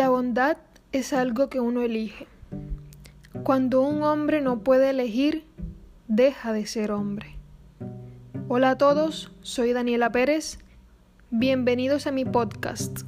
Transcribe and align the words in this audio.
La 0.00 0.08
bondad 0.08 0.56
es 0.92 1.12
algo 1.12 1.50
que 1.50 1.60
uno 1.60 1.82
elige. 1.82 2.26
Cuando 3.42 3.82
un 3.82 4.02
hombre 4.02 4.40
no 4.40 4.60
puede 4.60 4.88
elegir, 4.88 5.44
deja 6.08 6.54
de 6.54 6.64
ser 6.64 6.90
hombre. 6.90 7.36
Hola 8.48 8.70
a 8.70 8.78
todos, 8.78 9.30
soy 9.42 9.74
Daniela 9.74 10.10
Pérez. 10.10 10.58
Bienvenidos 11.28 12.06
a 12.06 12.12
mi 12.12 12.24
podcast, 12.24 13.00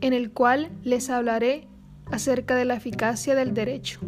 en 0.00 0.12
el 0.12 0.30
cual 0.30 0.70
les 0.84 1.10
hablaré 1.10 1.66
acerca 2.12 2.54
de 2.54 2.66
la 2.66 2.74
eficacia 2.74 3.34
del 3.34 3.52
derecho. 3.52 3.98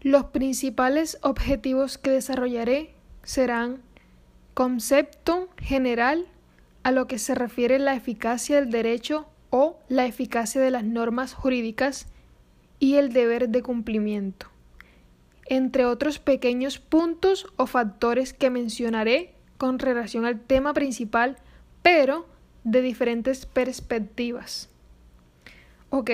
Los 0.00 0.26
principales 0.26 1.18
objetivos 1.22 1.98
que 1.98 2.12
desarrollaré 2.12 2.94
serán 3.24 3.82
concepto 4.54 5.48
general 5.56 6.28
a 6.88 6.90
lo 6.90 7.06
que 7.06 7.18
se 7.18 7.34
refiere 7.34 7.78
la 7.78 7.94
eficacia 7.94 8.56
del 8.56 8.70
derecho 8.70 9.26
o 9.50 9.78
la 9.90 10.06
eficacia 10.06 10.58
de 10.58 10.70
las 10.70 10.84
normas 10.84 11.34
jurídicas 11.34 12.06
y 12.78 12.94
el 12.94 13.12
deber 13.12 13.50
de 13.50 13.62
cumplimiento, 13.62 14.46
entre 15.44 15.84
otros 15.84 16.18
pequeños 16.18 16.78
puntos 16.78 17.46
o 17.56 17.66
factores 17.66 18.32
que 18.32 18.48
mencionaré 18.48 19.34
con 19.58 19.78
relación 19.78 20.24
al 20.24 20.40
tema 20.40 20.72
principal, 20.72 21.36
pero 21.82 22.26
de 22.64 22.80
diferentes 22.80 23.44
perspectivas. 23.44 24.70
Ok, 25.90 26.10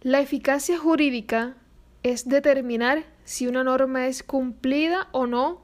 la 0.00 0.20
eficacia 0.20 0.78
jurídica 0.78 1.54
es 2.02 2.26
determinar 2.26 3.04
si 3.24 3.46
una 3.46 3.62
norma 3.62 4.06
es 4.06 4.22
cumplida 4.22 5.08
o 5.12 5.26
no 5.26 5.60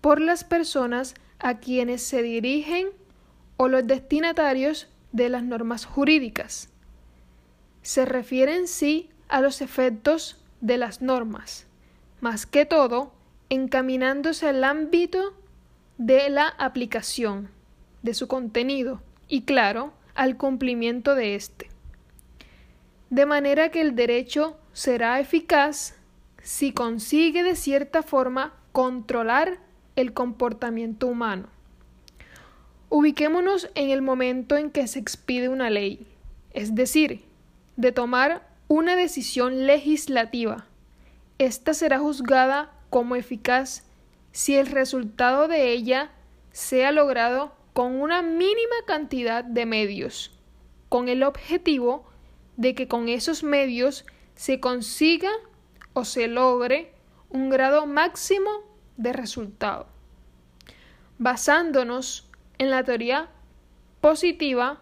por 0.00 0.18
las 0.18 0.44
personas 0.44 1.14
a 1.38 1.58
quienes 1.58 2.02
se 2.02 2.22
dirigen 2.22 2.88
o 3.56 3.68
los 3.68 3.86
destinatarios 3.86 4.88
de 5.12 5.28
las 5.28 5.42
normas 5.42 5.84
jurídicas. 5.84 6.68
Se 7.82 8.04
refiere 8.04 8.56
en 8.56 8.66
sí 8.66 9.10
a 9.28 9.40
los 9.40 9.60
efectos 9.60 10.42
de 10.60 10.78
las 10.78 11.02
normas, 11.02 11.66
más 12.20 12.46
que 12.46 12.66
todo 12.66 13.12
encaminándose 13.50 14.48
al 14.48 14.64
ámbito 14.64 15.34
de 15.98 16.28
la 16.30 16.48
aplicación 16.48 17.50
de 18.02 18.14
su 18.14 18.26
contenido 18.26 19.00
y, 19.28 19.42
claro, 19.42 19.92
al 20.14 20.36
cumplimiento 20.36 21.14
de 21.14 21.34
éste. 21.34 21.68
De 23.10 23.26
manera 23.26 23.70
que 23.70 23.80
el 23.80 23.94
derecho 23.94 24.56
será 24.72 25.20
eficaz 25.20 25.96
si 26.42 26.72
consigue 26.72 27.42
de 27.42 27.56
cierta 27.56 28.02
forma 28.02 28.54
controlar 28.72 29.58
el 29.96 30.12
comportamiento 30.12 31.06
humano. 31.06 31.48
Ubiquémonos 32.96 33.68
en 33.74 33.90
el 33.90 34.02
momento 34.02 34.56
en 34.56 34.70
que 34.70 34.86
se 34.86 35.00
expide 35.00 35.48
una 35.48 35.68
ley, 35.68 36.06
es 36.52 36.76
decir, 36.76 37.24
de 37.74 37.90
tomar 37.90 38.48
una 38.68 38.94
decisión 38.94 39.66
legislativa. 39.66 40.66
Esta 41.38 41.74
será 41.74 41.98
juzgada 41.98 42.72
como 42.90 43.16
eficaz 43.16 43.82
si 44.30 44.54
el 44.54 44.68
resultado 44.68 45.48
de 45.48 45.72
ella 45.72 46.12
sea 46.52 46.92
logrado 46.92 47.56
con 47.72 48.00
una 48.00 48.22
mínima 48.22 48.76
cantidad 48.86 49.42
de 49.42 49.66
medios, 49.66 50.30
con 50.88 51.08
el 51.08 51.24
objetivo 51.24 52.04
de 52.56 52.76
que 52.76 52.86
con 52.86 53.08
esos 53.08 53.42
medios 53.42 54.06
se 54.36 54.60
consiga 54.60 55.32
o 55.94 56.04
se 56.04 56.28
logre 56.28 56.92
un 57.28 57.50
grado 57.50 57.86
máximo 57.86 58.50
de 58.96 59.12
resultado. 59.12 59.88
Basándonos 61.18 62.23
en 62.58 62.70
la 62.70 62.84
teoría 62.84 63.28
positiva, 64.00 64.80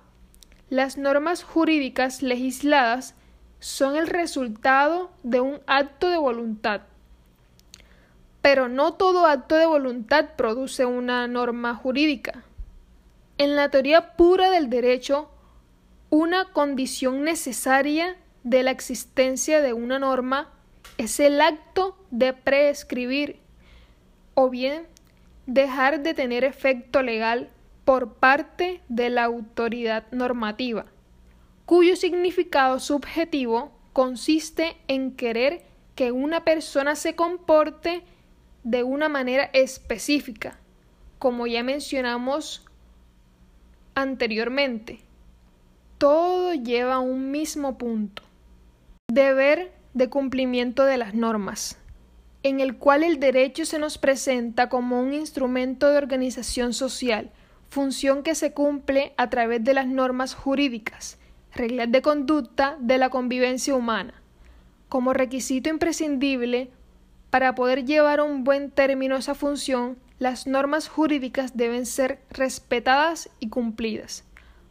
las 0.68 0.96
normas 0.96 1.42
jurídicas 1.42 2.22
legisladas 2.22 3.14
son 3.60 3.96
el 3.96 4.06
resultado 4.06 5.10
de 5.22 5.40
un 5.40 5.60
acto 5.66 6.08
de 6.08 6.18
voluntad. 6.18 6.82
Pero 8.40 8.68
no 8.68 8.94
todo 8.94 9.26
acto 9.26 9.54
de 9.54 9.66
voluntad 9.66 10.30
produce 10.36 10.84
una 10.84 11.28
norma 11.28 11.74
jurídica. 11.74 12.42
En 13.38 13.54
la 13.54 13.70
teoría 13.70 14.16
pura 14.16 14.50
del 14.50 14.68
derecho, 14.68 15.30
una 16.10 16.52
condición 16.52 17.22
necesaria 17.22 18.16
de 18.42 18.62
la 18.62 18.72
existencia 18.72 19.60
de 19.60 19.72
una 19.72 19.98
norma 19.98 20.50
es 20.98 21.20
el 21.20 21.40
acto 21.40 21.96
de 22.10 22.32
prescribir 22.32 23.38
o 24.34 24.50
bien 24.50 24.86
dejar 25.46 26.02
de 26.02 26.14
tener 26.14 26.44
efecto 26.44 27.02
legal 27.02 27.50
por 27.84 28.14
parte 28.14 28.80
de 28.88 29.10
la 29.10 29.24
autoridad 29.24 30.10
normativa, 30.12 30.86
cuyo 31.66 31.96
significado 31.96 32.78
subjetivo 32.78 33.72
consiste 33.92 34.76
en 34.88 35.12
querer 35.12 35.64
que 35.94 36.12
una 36.12 36.44
persona 36.44 36.96
se 36.96 37.14
comporte 37.14 38.02
de 38.64 38.82
una 38.82 39.08
manera 39.08 39.50
específica, 39.52 40.58
como 41.18 41.46
ya 41.46 41.62
mencionamos 41.62 42.64
anteriormente. 43.94 45.00
Todo 45.98 46.54
lleva 46.54 46.94
a 46.94 47.00
un 47.00 47.30
mismo 47.30 47.78
punto. 47.78 48.22
Deber 49.08 49.72
de 49.94 50.08
cumplimiento 50.08 50.84
de 50.84 50.96
las 50.96 51.14
normas, 51.14 51.78
en 52.42 52.60
el 52.60 52.78
cual 52.78 53.04
el 53.04 53.20
derecho 53.20 53.66
se 53.66 53.78
nos 53.78 53.98
presenta 53.98 54.68
como 54.68 55.00
un 55.00 55.12
instrumento 55.12 55.90
de 55.90 55.98
organización 55.98 56.72
social, 56.72 57.30
función 57.72 58.22
que 58.22 58.34
se 58.34 58.52
cumple 58.52 59.14
a 59.16 59.30
través 59.30 59.64
de 59.64 59.72
las 59.72 59.86
normas 59.86 60.34
jurídicas, 60.34 61.18
reglas 61.54 61.90
de 61.90 62.02
conducta 62.02 62.76
de 62.78 62.98
la 62.98 63.08
convivencia 63.08 63.74
humana, 63.74 64.12
como 64.90 65.14
requisito 65.14 65.70
imprescindible 65.70 66.70
para 67.30 67.54
poder 67.54 67.86
llevar 67.86 68.20
a 68.20 68.24
un 68.24 68.44
buen 68.44 68.70
término 68.70 69.16
esa 69.16 69.34
función, 69.34 69.96
las 70.18 70.46
normas 70.46 70.86
jurídicas 70.86 71.56
deben 71.56 71.86
ser 71.86 72.20
respetadas 72.28 73.30
y 73.40 73.48
cumplidas. 73.48 74.24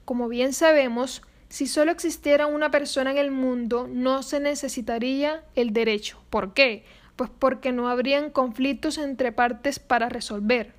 Como 0.05 0.27
bien 0.27 0.53
sabemos, 0.53 1.23
si 1.49 1.65
solo 1.65 1.91
existiera 1.91 2.45
una 2.45 2.69
persona 2.69 3.09
en 3.09 3.17
el 3.17 3.31
mundo, 3.31 3.87
no 3.91 4.21
se 4.21 4.39
necesitaría 4.39 5.43
el 5.55 5.73
derecho. 5.73 6.21
¿Por 6.29 6.53
qué? 6.53 6.85
Pues 7.15 7.31
porque 7.31 7.71
no 7.71 7.89
habrían 7.89 8.29
conflictos 8.29 8.99
entre 8.99 9.31
partes 9.31 9.79
para 9.79 10.07
resolver. 10.07 10.75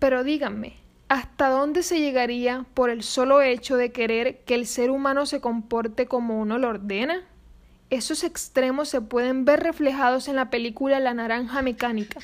Pero 0.00 0.24
díganme, 0.24 0.84
¿hasta 1.08 1.48
dónde 1.48 1.82
se 1.82 2.00
llegaría 2.00 2.66
por 2.74 2.90
el 2.90 3.02
solo 3.02 3.42
hecho 3.42 3.76
de 3.76 3.92
querer 3.92 4.38
que 4.40 4.54
el 4.54 4.66
ser 4.66 4.90
humano 4.90 5.26
se 5.26 5.40
comporte 5.40 6.06
como 6.06 6.40
uno 6.40 6.58
lo 6.58 6.68
ordena? 6.68 7.22
Esos 7.90 8.24
extremos 8.24 8.88
se 8.88 9.00
pueden 9.00 9.44
ver 9.44 9.60
reflejados 9.60 10.26
en 10.26 10.36
la 10.36 10.50
película 10.50 10.98
La 10.98 11.14
Naranja 11.14 11.62
Mecánica, 11.62 12.20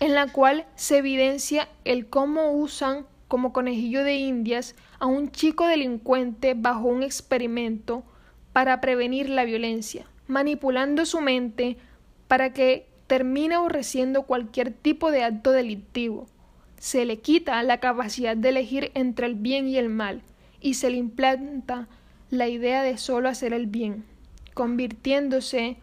en 0.00 0.14
la 0.14 0.32
cual 0.32 0.66
se 0.74 0.98
evidencia 0.98 1.68
el 1.84 2.06
cómo 2.06 2.52
usan 2.52 3.06
como 3.28 3.52
conejillo 3.52 4.04
de 4.04 4.14
indias 4.14 4.74
a 4.98 5.06
un 5.06 5.30
chico 5.30 5.66
delincuente 5.66 6.54
bajo 6.56 6.86
un 6.86 7.02
experimento 7.02 8.04
para 8.54 8.80
prevenir 8.80 9.28
la 9.28 9.44
violencia, 9.44 10.06
manipulando 10.28 11.04
su 11.04 11.20
mente 11.20 11.76
para 12.28 12.54
que 12.54 12.86
termine 13.06 13.56
aborreciendo 13.56 14.22
cualquier 14.22 14.72
tipo 14.72 15.10
de 15.10 15.24
acto 15.24 15.52
delictivo. 15.52 16.26
Se 16.78 17.04
le 17.04 17.18
quita 17.18 17.62
la 17.62 17.78
capacidad 17.78 18.36
de 18.36 18.50
elegir 18.50 18.90
entre 18.94 19.26
el 19.26 19.34
bien 19.34 19.68
y 19.68 19.76
el 19.76 19.88
mal 19.88 20.22
y 20.60 20.74
se 20.74 20.90
le 20.90 20.96
implanta 20.96 21.88
la 22.30 22.48
idea 22.48 22.82
de 22.82 22.98
solo 22.98 23.28
hacer 23.28 23.52
el 23.52 23.66
bien, 23.66 24.04
convirtiéndose 24.54 25.76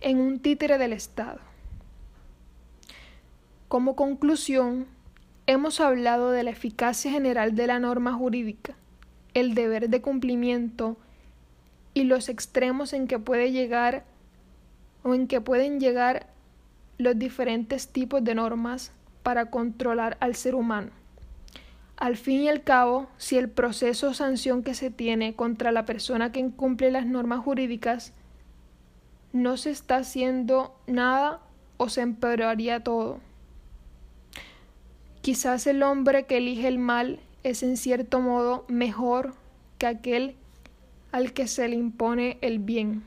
en 0.00 0.18
un 0.18 0.40
títere 0.40 0.78
del 0.78 0.92
Estado. 0.92 1.40
Como 3.68 3.96
conclusión, 3.96 4.86
Hemos 5.48 5.80
hablado 5.80 6.30
de 6.30 6.44
la 6.44 6.50
eficacia 6.50 7.10
general 7.10 7.56
de 7.56 7.66
la 7.66 7.80
norma 7.80 8.12
jurídica, 8.12 8.76
el 9.34 9.56
deber 9.56 9.88
de 9.90 10.00
cumplimiento 10.00 10.96
y 11.94 12.04
los 12.04 12.28
extremos 12.28 12.92
en 12.92 13.08
que 13.08 13.18
puede 13.18 13.50
llegar 13.50 14.04
o 15.02 15.14
en 15.14 15.26
que 15.26 15.40
pueden 15.40 15.80
llegar 15.80 16.28
los 16.96 17.18
diferentes 17.18 17.88
tipos 17.88 18.22
de 18.22 18.36
normas 18.36 18.92
para 19.22 19.50
controlar 19.50 20.16
al 20.20 20.34
ser 20.34 20.54
humano. 20.54 20.90
Al 21.96 22.16
fin 22.16 22.40
y 22.40 22.48
al 22.48 22.62
cabo, 22.62 23.08
si 23.16 23.38
el 23.38 23.48
proceso 23.48 24.08
o 24.08 24.14
sanción 24.14 24.62
que 24.62 24.74
se 24.74 24.90
tiene 24.90 25.34
contra 25.34 25.70
la 25.70 25.84
persona 25.84 26.32
que 26.32 26.40
incumple 26.40 26.90
las 26.90 27.06
normas 27.06 27.40
jurídicas 27.40 28.12
no 29.32 29.56
se 29.56 29.70
está 29.70 29.96
haciendo 29.96 30.74
nada 30.86 31.40
o 31.76 31.88
se 31.88 32.02
empeoraría 32.02 32.82
todo. 32.82 33.20
Quizás 35.20 35.66
el 35.66 35.82
hombre 35.82 36.26
que 36.26 36.38
elige 36.38 36.68
el 36.68 36.78
mal 36.78 37.20
es 37.44 37.62
en 37.62 37.76
cierto 37.76 38.20
modo 38.20 38.64
mejor 38.68 39.34
que 39.78 39.86
aquel 39.86 40.36
al 41.12 41.32
que 41.32 41.46
se 41.46 41.68
le 41.68 41.76
impone 41.76 42.38
el 42.40 42.58
bien. 42.58 43.04